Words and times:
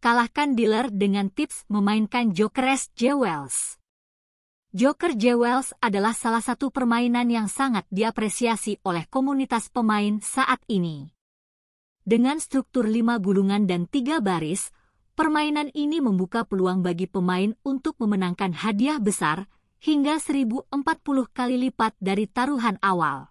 kalahkan 0.00 0.56
dealer 0.56 0.88
dengan 0.88 1.28
tips 1.28 1.68
memainkan 1.68 2.32
Joker 2.32 2.72
S. 2.72 2.88
Jewels. 2.96 3.76
Joker 4.72 5.12
Jewels 5.12 5.76
adalah 5.84 6.16
salah 6.16 6.40
satu 6.40 6.72
permainan 6.72 7.28
yang 7.28 7.52
sangat 7.52 7.84
diapresiasi 7.92 8.80
oleh 8.80 9.04
komunitas 9.12 9.68
pemain 9.68 10.16
saat 10.24 10.64
ini. 10.72 11.12
Dengan 12.00 12.40
struktur 12.40 12.88
lima 12.88 13.20
gulungan 13.20 13.68
dan 13.68 13.84
tiga 13.84 14.24
baris, 14.24 14.72
permainan 15.12 15.68
ini 15.76 16.00
membuka 16.00 16.48
peluang 16.48 16.80
bagi 16.80 17.04
pemain 17.04 17.52
untuk 17.60 18.00
memenangkan 18.00 18.56
hadiah 18.56 18.96
besar 18.96 19.52
hingga 19.84 20.16
1040 20.16 20.72
kali 21.28 21.56
lipat 21.68 21.92
dari 22.00 22.24
taruhan 22.24 22.80
awal. 22.80 23.28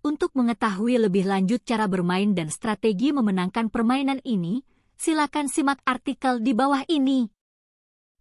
Untuk 0.00 0.32
mengetahui 0.32 1.04
lebih 1.04 1.28
lanjut 1.28 1.60
cara 1.68 1.84
bermain 1.84 2.32
dan 2.32 2.48
strategi 2.48 3.12
memenangkan 3.12 3.68
permainan 3.68 4.22
ini, 4.22 4.62
silakan 4.96 5.46
simak 5.52 5.80
artikel 5.84 6.40
di 6.40 6.56
bawah 6.56 6.82
ini. 6.88 7.28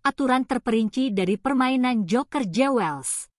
Aturan 0.06 0.46
terperinci 0.46 1.10
dari 1.10 1.40
permainan 1.40 2.06
Joker 2.06 2.46
Jewels. 2.46 3.32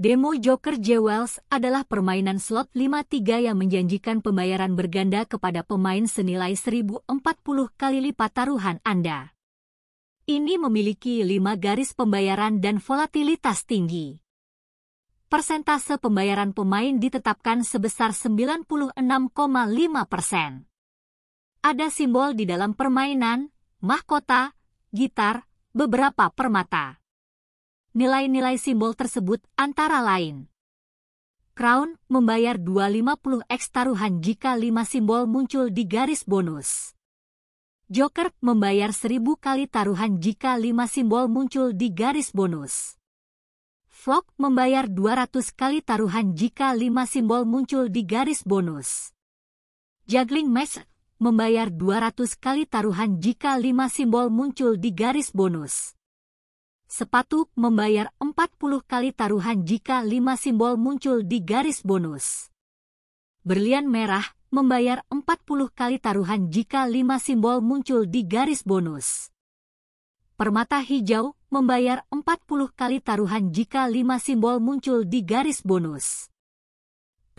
Demo 0.00 0.32
Joker 0.32 0.80
Jewels 0.80 1.44
adalah 1.52 1.84
permainan 1.84 2.40
slot 2.40 2.72
5-3 2.72 3.48
yang 3.48 3.56
menjanjikan 3.60 4.24
pembayaran 4.24 4.72
berganda 4.72 5.28
kepada 5.28 5.60
pemain 5.60 6.08
senilai 6.08 6.56
1040 6.56 7.04
kali 7.76 7.98
lipat 8.08 8.30
taruhan 8.32 8.80
Anda. 8.80 9.36
Ini 10.24 10.56
memiliki 10.56 11.20
5 11.20 11.52
garis 11.60 11.92
pembayaran 11.92 12.64
dan 12.64 12.80
volatilitas 12.80 13.68
tinggi. 13.68 14.16
Persentase 15.28 16.00
pembayaran 16.00 16.56
pemain 16.56 16.96
ditetapkan 16.96 17.60
sebesar 17.60 18.16
96,5 18.16 18.96
persen. 20.08 20.69
Ada 21.60 21.92
simbol 21.92 22.32
di 22.32 22.48
dalam 22.48 22.72
permainan, 22.72 23.52
mahkota, 23.84 24.56
gitar, 24.96 25.44
beberapa 25.76 26.32
permata. 26.32 27.04
Nilai-nilai 27.92 28.56
simbol 28.56 28.96
tersebut 28.96 29.44
antara 29.60 30.00
lain. 30.00 30.48
Crown 31.52 32.00
membayar 32.08 32.56
250x 32.56 33.76
taruhan 33.76 34.24
jika 34.24 34.56
5 34.56 34.72
simbol 34.88 35.28
muncul 35.28 35.68
di 35.68 35.84
garis 35.84 36.24
bonus. 36.24 36.96
Joker 37.92 38.32
membayar 38.40 38.96
1000 38.96 39.20
kali 39.36 39.68
taruhan 39.68 40.16
jika 40.16 40.56
5 40.56 40.64
simbol 40.88 41.28
muncul 41.28 41.76
di 41.76 41.92
garis 41.92 42.32
bonus. 42.32 42.96
Flock 43.92 44.32
membayar 44.40 44.88
200 44.88 45.52
kali 45.52 45.84
taruhan 45.84 46.32
jika 46.32 46.72
5 46.72 46.88
simbol 47.04 47.44
muncul 47.44 47.92
di 47.92 48.00
garis 48.08 48.48
bonus. 48.48 49.12
Juggling 50.08 50.48
Match 50.48 50.80
membayar 51.20 51.68
200 51.68 52.16
kali 52.40 52.64
taruhan 52.64 53.20
jika 53.20 53.60
5 53.60 53.92
simbol 53.92 54.32
muncul 54.32 54.80
di 54.80 54.88
garis 54.88 55.28
bonus. 55.36 55.92
Sepatu 56.88 57.52
membayar 57.60 58.08
40 58.24 58.56
kali 58.88 59.12
taruhan 59.12 59.60
jika 59.68 60.00
5 60.00 60.16
simbol 60.40 60.80
muncul 60.80 61.20
di 61.20 61.44
garis 61.44 61.84
bonus. 61.84 62.48
Berlian 63.44 63.84
merah 63.84 64.24
membayar 64.48 65.04
40 65.12 65.68
kali 65.76 66.00
taruhan 66.00 66.48
jika 66.48 66.88
5 66.88 67.04
simbol 67.20 67.60
muncul 67.60 68.08
di 68.08 68.24
garis 68.24 68.64
bonus. 68.64 69.28
Permata 70.40 70.80
hijau 70.80 71.36
membayar 71.52 72.00
40 72.08 72.72
kali 72.72 73.04
taruhan 73.04 73.52
jika 73.52 73.92
5 73.92 74.24
simbol 74.24 74.56
muncul 74.56 75.04
di 75.04 75.20
garis 75.20 75.60
bonus. 75.60 76.29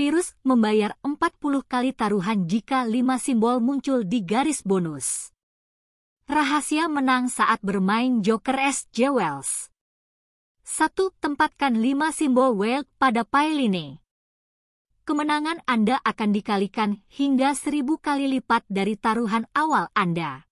Virus 0.01 0.33
membayar 0.41 0.97
40 1.05 1.61
kali 1.61 1.93
taruhan 1.93 2.49
jika 2.49 2.89
5 2.89 3.21
simbol 3.21 3.61
muncul 3.61 4.01
di 4.01 4.25
garis 4.25 4.65
bonus. 4.65 5.29
Rahasia 6.25 6.89
menang 6.89 7.29
saat 7.29 7.61
bermain 7.61 8.25
Joker 8.25 8.57
S. 8.65 8.89
Jewels. 8.89 9.69
1. 10.65 10.97
Tempatkan 11.21 11.77
5 11.77 12.17
simbol 12.17 12.57
whale 12.57 12.89
pada 12.97 13.21
pailine. 13.21 14.01
Kemenangan 15.05 15.61
Anda 15.69 16.01
akan 16.01 16.33
dikalikan 16.33 17.05
hingga 17.05 17.53
1000 17.53 17.85
kali 18.01 18.25
lipat 18.25 18.65
dari 18.73 18.97
taruhan 18.97 19.45
awal 19.53 19.85
Anda. 19.93 20.49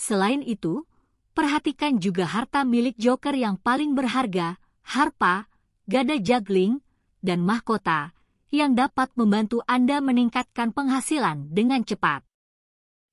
Selain 0.00 0.40
itu, 0.40 0.88
perhatikan 1.36 2.00
juga 2.00 2.24
harta 2.24 2.64
milik 2.64 2.96
Joker 2.96 3.36
yang 3.36 3.60
paling 3.60 3.92
berharga, 3.92 4.56
harpa, 4.80 5.44
gada 5.84 6.16
juggling, 6.16 6.80
dan 7.20 7.44
mahkota, 7.44 8.15
yang 8.56 8.72
dapat 8.72 9.12
membantu 9.20 9.60
Anda 9.68 10.00
meningkatkan 10.00 10.72
penghasilan 10.72 11.52
dengan 11.52 11.84
cepat. 11.84 12.24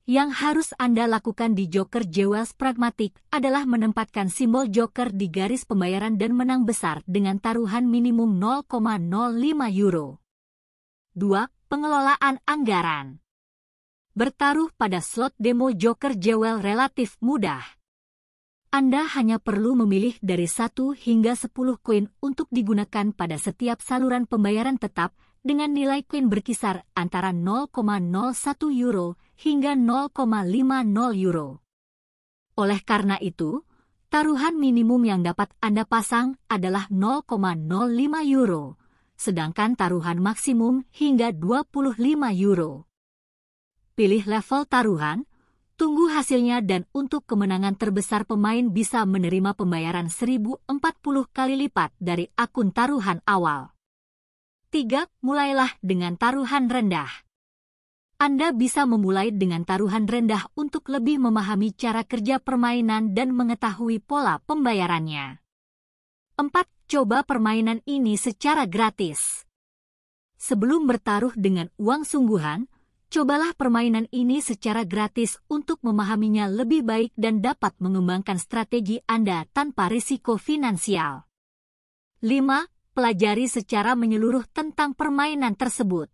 Yang 0.03 0.29
harus 0.39 0.69
Anda 0.75 1.07
lakukan 1.07 1.55
di 1.55 1.71
Joker 1.71 2.03
Jewels 2.03 2.51
Pragmatic 2.55 3.15
adalah 3.31 3.63
menempatkan 3.63 4.27
simbol 4.27 4.67
Joker 4.67 5.11
di 5.11 5.31
garis 5.31 5.63
pembayaran 5.63 6.19
dan 6.19 6.35
menang 6.35 6.67
besar 6.67 6.99
dengan 7.07 7.39
taruhan 7.39 7.87
minimum 7.87 8.35
0,05 8.35 8.99
euro. 9.79 10.19
2. 11.15 11.47
Pengelolaan 11.71 12.43
anggaran 12.43 13.23
Bertaruh 14.11 14.75
pada 14.75 14.99
slot 14.99 15.31
demo 15.39 15.71
Joker 15.71 16.19
Jewel 16.19 16.59
relatif 16.59 17.15
mudah. 17.23 17.63
Anda 18.75 19.05
hanya 19.05 19.39
perlu 19.39 19.77
memilih 19.77 20.19
dari 20.19 20.51
1 20.51 20.99
hingga 20.99 21.37
10 21.37 21.53
koin 21.79 22.11
untuk 22.19 22.51
digunakan 22.51 23.13
pada 23.15 23.39
setiap 23.39 23.79
saluran 23.79 24.27
pembayaran 24.27 24.75
tetap 24.75 25.15
dengan 25.43 25.75
nilai 25.75 26.07
koin 26.07 26.31
berkisar 26.31 26.87
antara 26.95 27.35
0,01 27.35 27.75
euro 28.79 29.19
hingga 29.35 29.75
0,50 29.75 30.15
euro. 31.19 31.59
Oleh 32.55 32.79
karena 32.81 33.19
itu, 33.19 33.67
taruhan 34.07 34.55
minimum 34.55 35.03
yang 35.03 35.21
dapat 35.21 35.51
Anda 35.59 35.83
pasang 35.83 36.39
adalah 36.47 36.87
0,05 36.87 37.59
euro, 38.31 38.79
sedangkan 39.19 39.75
taruhan 39.75 40.23
maksimum 40.23 40.87
hingga 40.95 41.35
25 41.35 41.99
euro. 42.39 42.87
Pilih 43.93 44.23
level 44.25 44.63
taruhan, 44.65 45.27
Tunggu 45.73 46.05
hasilnya 46.05 46.61
dan 46.61 46.85
untuk 46.93 47.25
kemenangan 47.25 47.73
terbesar 47.73 48.29
pemain 48.29 48.61
bisa 48.69 49.09
menerima 49.09 49.57
pembayaran 49.57 50.05
1040 50.05 50.69
kali 51.33 51.55
lipat 51.65 51.89
dari 51.97 52.29
akun 52.37 52.69
taruhan 52.69 53.25
awal. 53.25 53.73
3. 54.73 55.05
Mulailah 55.21 55.77
dengan 55.85 56.17
taruhan 56.17 56.65
rendah. 56.65 57.05
Anda 58.17 58.49
bisa 58.49 58.89
memulai 58.89 59.29
dengan 59.29 59.69
taruhan 59.69 60.09
rendah 60.09 60.49
untuk 60.57 60.89
lebih 60.89 61.21
memahami 61.21 61.77
cara 61.77 62.01
kerja 62.01 62.41
permainan 62.41 63.13
dan 63.13 63.37
mengetahui 63.37 64.01
pola 64.01 64.41
pembayarannya. 64.41 65.37
4. 66.41 66.89
Coba 66.89 67.21
permainan 67.21 67.85
ini 67.85 68.17
secara 68.17 68.65
gratis. 68.65 69.45
Sebelum 70.41 70.89
bertaruh 70.89 71.37
dengan 71.37 71.69
uang 71.77 72.01
sungguhan, 72.01 72.65
Cobalah 73.13 73.53
permainan 73.53 74.09
ini 74.09 74.41
secara 74.41 74.89
gratis 74.89 75.37
untuk 75.45 75.77
memahaminya 75.85 76.49
lebih 76.49 76.81
baik 76.81 77.13
dan 77.13 77.45
dapat 77.45 77.77
mengembangkan 77.77 78.41
strategi 78.41 78.97
Anda 79.05 79.45
tanpa 79.53 79.85
risiko 79.85 80.41
finansial. 80.41 81.29
5. 82.25 82.72
Pelajari 82.93 83.49
secara 83.49 83.97
menyeluruh 83.97 84.45
tentang 84.53 84.93
permainan 84.93 85.57
tersebut. 85.57 86.13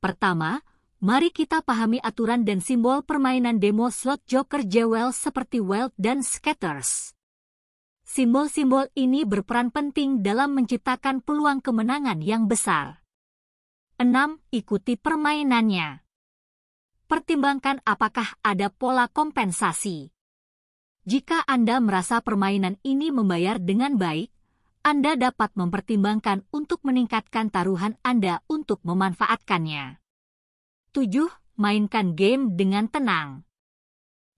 Pertama, 0.00 0.64
mari 1.04 1.28
kita 1.28 1.60
pahami 1.60 2.00
aturan 2.00 2.48
dan 2.48 2.64
simbol 2.64 3.04
permainan 3.04 3.60
demo 3.60 3.92
slot 3.92 4.24
Joker 4.24 4.64
Jewel 4.64 5.12
seperti 5.12 5.60
Wild 5.60 5.92
dan 6.00 6.24
Scatters. 6.24 7.12
Simbol-simbol 8.08 8.88
ini 8.96 9.28
berperan 9.28 9.68
penting 9.68 10.24
dalam 10.24 10.56
menciptakan 10.56 11.20
peluang 11.20 11.60
kemenangan 11.60 12.24
yang 12.24 12.48
besar. 12.48 13.04
6. 14.00 14.08
Ikuti 14.56 14.96
permainannya. 14.96 16.00
Pertimbangkan 17.04 17.84
apakah 17.84 18.40
ada 18.40 18.72
pola 18.72 19.12
kompensasi. 19.12 20.08
Jika 21.04 21.44
Anda 21.44 21.84
merasa 21.84 22.24
permainan 22.24 22.80
ini 22.80 23.12
membayar 23.12 23.60
dengan 23.60 24.00
baik, 24.00 24.35
Anda 24.86 25.18
dapat 25.18 25.50
mempertimbangkan 25.58 26.46
untuk 26.54 26.86
meningkatkan 26.86 27.50
taruhan 27.50 27.98
Anda 28.06 28.46
untuk 28.46 28.86
memanfaatkannya. 28.86 29.98
7. 30.94 31.58
Mainkan 31.58 32.14
game 32.14 32.54
dengan 32.54 32.86
tenang. 32.86 33.42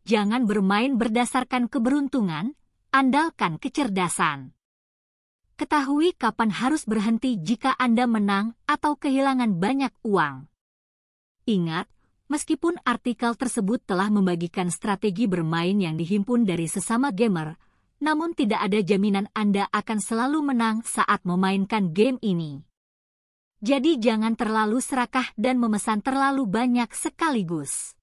Jangan 0.09 0.49
bermain 0.49 0.97
berdasarkan 0.97 1.69
keberuntungan, 1.69 2.57
andalkan 2.89 3.61
kecerdasan. 3.61 4.57
Ketahui 5.61 6.17
kapan 6.17 6.49
harus 6.49 6.89
berhenti 6.89 7.37
jika 7.37 7.77
Anda 7.77 8.09
menang 8.09 8.57
atau 8.65 8.97
kehilangan 8.97 9.61
banyak 9.61 9.93
uang. 10.01 10.49
Ingat, 11.45 11.93
meskipun 12.33 12.81
artikel 12.89 13.37
tersebut 13.37 13.85
telah 13.85 14.09
membagikan 14.09 14.73
strategi 14.73 15.29
bermain 15.29 15.77
yang 15.77 16.01
dihimpun 16.01 16.49
dari 16.49 16.73
sesama 16.73 17.13
gamer, 17.13 17.68
namun 17.99 18.35
tidak 18.35 18.63
ada 18.63 18.79
jaminan 18.79 19.27
Anda 19.35 19.67
akan 19.75 19.99
selalu 19.99 20.39
menang 20.55 20.87
saat 20.87 21.23
memainkan 21.27 21.91
game 21.91 22.19
ini. 22.23 22.63
Jadi 23.59 23.99
jangan 23.99 24.39
terlalu 24.39 24.79
serakah 24.79 25.35
dan 25.35 25.59
memesan 25.59 25.99
terlalu 25.99 26.47
banyak 26.47 26.91
sekaligus. 26.95 27.99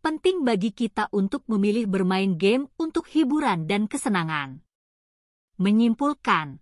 penting 0.00 0.48
bagi 0.48 0.72
kita 0.72 1.12
untuk 1.12 1.44
memilih 1.44 1.84
bermain 1.84 2.40
game 2.40 2.72
untuk 2.80 3.04
hiburan 3.12 3.68
dan 3.68 3.84
kesenangan. 3.84 4.64
Menyimpulkan, 5.60 6.56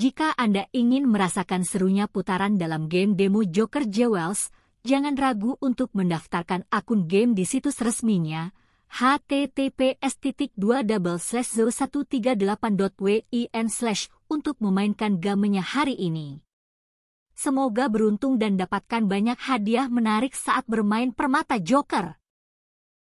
jika 0.00 0.32
Anda 0.40 0.64
ingin 0.72 1.04
merasakan 1.04 1.68
serunya 1.68 2.08
putaran 2.08 2.56
dalam 2.56 2.88
game 2.88 3.12
demo 3.12 3.44
Joker 3.44 3.84
Jewels, 3.84 4.48
jangan 4.80 5.20
ragu 5.20 5.60
untuk 5.60 5.92
mendaftarkan 5.92 6.64
akun 6.72 7.04
game 7.04 7.36
di 7.36 7.44
situs 7.44 7.84
resminya 7.84 8.56
https 8.90 10.20
2 10.58 10.84
slash 13.70 14.12
untuk 14.28 14.60
memainkan 14.60 15.16
gamenya 15.22 15.64
hari 15.64 15.96
ini. 15.96 16.42
Semoga 17.32 17.88
beruntung 17.88 18.36
dan 18.36 18.60
dapatkan 18.60 19.08
banyak 19.08 19.40
hadiah 19.40 19.88
menarik 19.88 20.36
saat 20.36 20.68
bermain 20.68 21.08
permata 21.16 21.56
Joker. 21.56 22.19